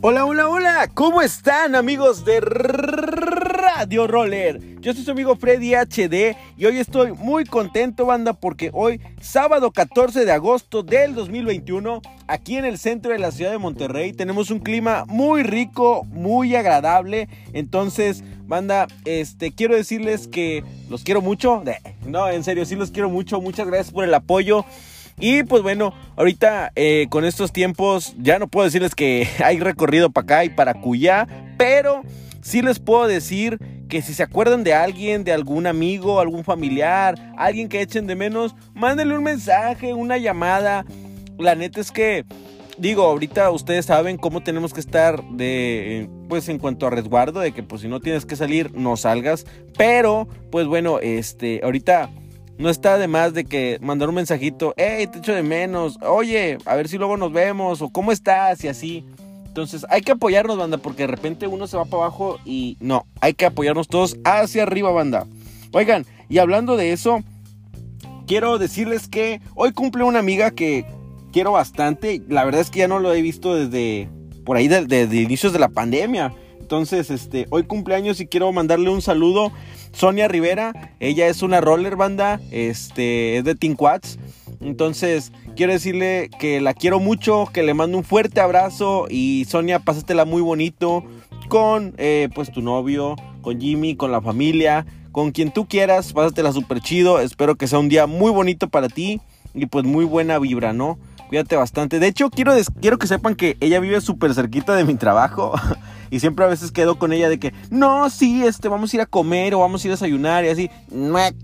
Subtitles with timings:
[0.00, 4.60] Hola, hola, hola, ¿cómo están amigos de Radio Roller?
[4.80, 9.72] Yo soy su amigo Freddy HD y hoy estoy muy contento, banda, porque hoy, sábado
[9.72, 14.52] 14 de agosto del 2021, aquí en el centro de la ciudad de Monterrey, tenemos
[14.52, 17.28] un clima muy rico, muy agradable.
[17.52, 21.64] Entonces, banda, este, quiero decirles que los quiero mucho.
[22.06, 23.38] No, en serio, sí los quiero mucho.
[23.40, 24.64] Muchas gracias por el apoyo.
[25.20, 30.10] Y pues bueno, ahorita eh, con estos tiempos ya no puedo decirles que hay recorrido
[30.10, 32.02] para acá y para Cuyá, pero
[32.40, 33.58] sí les puedo decir
[33.88, 38.14] que si se acuerdan de alguien, de algún amigo, algún familiar, alguien que echen de
[38.14, 40.84] menos, mándenle un mensaje, una llamada.
[41.38, 42.24] La neta es que,
[42.76, 47.52] digo, ahorita ustedes saben cómo tenemos que estar de, pues en cuanto a resguardo, de
[47.52, 49.46] que pues si no tienes que salir, no salgas.
[49.76, 52.10] Pero, pues bueno, este, ahorita
[52.58, 56.58] no está de más de que mandar un mensajito, hey, te echo de menos, oye,
[56.64, 59.04] a ver si luego nos vemos, o cómo estás, y así.
[59.46, 63.06] Entonces hay que apoyarnos, banda, porque de repente uno se va para abajo y no,
[63.20, 65.26] hay que apoyarnos todos hacia arriba, banda.
[65.72, 67.22] Oigan, y hablando de eso,
[68.26, 70.84] quiero decirles que hoy cumple una amiga que
[71.32, 72.22] quiero bastante.
[72.28, 74.08] La verdad es que ya no lo he visto desde
[74.44, 76.34] por ahí, desde, desde inicios de la pandemia.
[76.68, 79.52] Entonces, este, hoy cumpleaños y quiero mandarle un saludo.
[79.92, 84.18] Sonia Rivera, ella es una roller banda, este, es de Team Quads.
[84.60, 89.78] Entonces, quiero decirle que la quiero mucho, que le mando un fuerte abrazo y Sonia,
[89.78, 91.04] pásatela muy bonito
[91.48, 96.52] con eh, pues tu novio, con Jimmy, con la familia, con quien tú quieras, pásatela
[96.52, 97.18] súper chido.
[97.18, 99.22] Espero que sea un día muy bonito para ti
[99.54, 100.98] y pues muy buena vibra, ¿no?
[101.28, 101.98] Cuídate bastante.
[101.98, 102.52] De hecho, quiero,
[102.82, 105.54] quiero que sepan que ella vive súper cerquita de mi trabajo.
[106.10, 109.00] Y siempre a veces quedo con ella de que, no, sí, este, vamos a ir
[109.02, 110.70] a comer o vamos a ir a desayunar y así.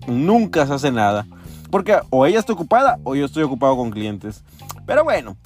[0.06, 1.26] Nunca se hace nada.
[1.70, 4.44] Porque o ella está ocupada o yo estoy ocupado con clientes.
[4.86, 5.36] Pero bueno,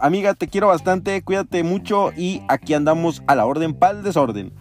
[0.00, 4.52] amiga, te quiero bastante, cuídate mucho y aquí andamos a la orden para el desorden.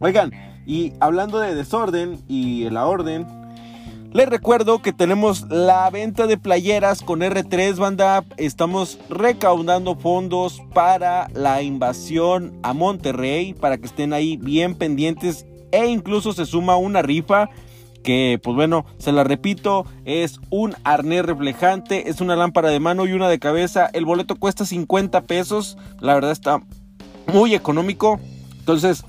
[0.00, 0.32] Oigan,
[0.66, 3.26] y hablando de desorden y la orden,
[4.14, 8.24] les recuerdo que tenemos la venta de playeras con R3 Banda.
[8.36, 15.46] Estamos recaudando fondos para la invasión a Monterrey, para que estén ahí bien pendientes.
[15.72, 17.50] E incluso se suma una rifa
[18.04, 23.06] que pues bueno, se la repito, es un arnés reflejante, es una lámpara de mano
[23.06, 23.90] y una de cabeza.
[23.92, 26.62] El boleto cuesta 50 pesos, la verdad está
[27.32, 28.20] muy económico.
[28.60, 29.04] Entonces,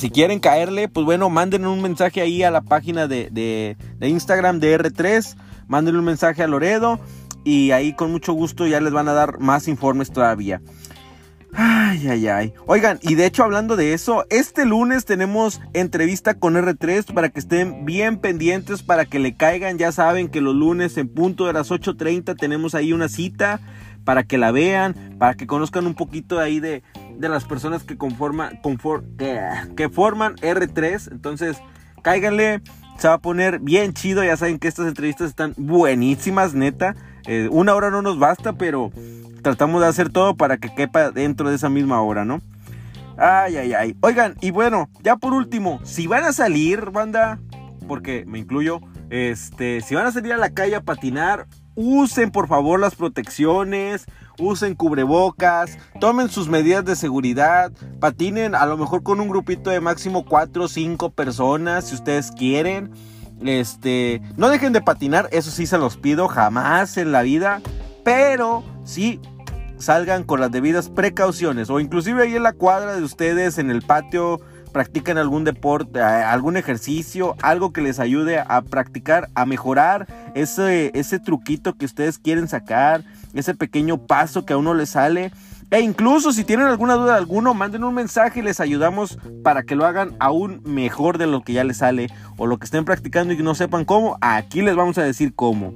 [0.00, 4.78] si quieren caerle, pues bueno, manden un mensaje ahí a la página de, Instagram de
[4.78, 5.36] R3.
[5.68, 6.98] Manden un mensaje a Loredo.
[7.44, 10.62] Y ahí con mucho gusto ya les van a dar más informes todavía.
[11.52, 12.54] Ay, ay, ay.
[12.66, 17.40] Oigan, y de hecho hablando de eso, este lunes tenemos entrevista con R3 para que
[17.40, 19.76] estén bien pendientes, para que le caigan.
[19.76, 23.60] Ya saben que los lunes en punto de las 8.30 tenemos ahí una cita
[24.04, 26.82] para que la vean, para que conozcan un poquito ahí de,
[27.20, 28.60] de las personas que conforman,
[29.76, 31.12] que, forman R3.
[31.12, 31.58] Entonces,
[32.02, 32.62] cáiganle,
[32.98, 34.24] se va a poner bien chido.
[34.24, 36.96] Ya saben que estas entrevistas están buenísimas, neta.
[37.26, 38.90] Eh, una hora no nos basta, pero
[39.42, 42.40] tratamos de hacer todo para que quepa dentro de esa misma hora, ¿no?
[43.18, 43.96] Ay, ay, ay.
[44.00, 47.38] Oigan, y bueno, ya por último, si van a salir, banda,
[47.86, 48.80] porque me incluyo,
[49.10, 54.06] este, si van a salir a la calle a patinar, usen por favor las protecciones,
[54.40, 59.80] usen cubrebocas, tomen sus medidas de seguridad, patinen a lo mejor con un grupito de
[59.80, 62.90] máximo 4 o 5 personas si ustedes quieren.
[63.42, 67.62] Este, no dejen de patinar, eso sí se los pido jamás en la vida,
[68.04, 69.20] pero sí
[69.78, 73.82] salgan con las debidas precauciones o inclusive ahí en la cuadra de ustedes en el
[73.82, 80.90] patio practican algún deporte, algún ejercicio, algo que les ayude a practicar, a mejorar ese,
[80.94, 83.04] ese truquito que ustedes quieren sacar,
[83.34, 85.32] ese pequeño paso que a uno les sale.
[85.70, 89.62] E incluso si tienen alguna duda de alguno, manden un mensaje y les ayudamos para
[89.62, 92.84] que lo hagan aún mejor de lo que ya les sale o lo que estén
[92.84, 95.72] practicando y no sepan cómo, aquí les vamos a decir cómo.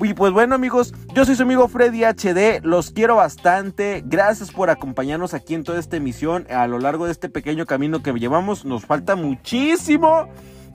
[0.00, 4.70] Y pues bueno amigos, yo soy su amigo Freddy HD, los quiero bastante, gracias por
[4.70, 8.64] acompañarnos aquí en toda esta emisión a lo largo de este pequeño camino que llevamos,
[8.64, 10.28] nos falta muchísimo,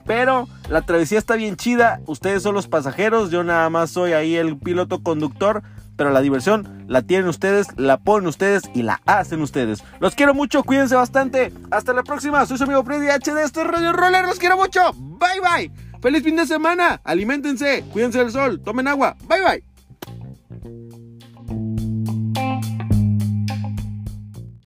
[0.04, 4.36] pero la travesía está bien chida, ustedes son los pasajeros, yo nada más soy ahí
[4.36, 5.62] el piloto conductor,
[5.96, 9.82] pero la diversión la tienen ustedes, la ponen ustedes y la hacen ustedes.
[10.00, 13.68] Los quiero mucho, cuídense bastante, hasta la próxima, soy su amigo Freddy HD, esto es
[13.68, 15.83] Radio Roller, los quiero mucho, bye bye.
[16.04, 17.00] Feliz fin de semana.
[17.02, 17.82] Aliméntense.
[17.90, 18.60] Cuídense del sol.
[18.60, 19.16] Tomen agua.
[19.26, 19.73] Bye bye.